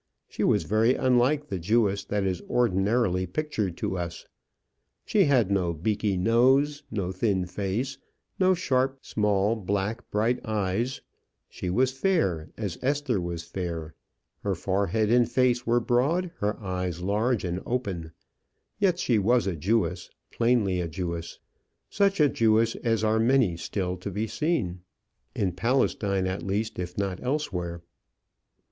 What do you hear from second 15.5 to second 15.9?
were